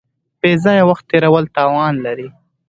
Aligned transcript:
بې 0.41 0.51
ځایه 0.63 0.83
وخت 0.89 1.03
تېرول 1.11 1.45
تاوان 1.55 1.93
لري. 2.05 2.27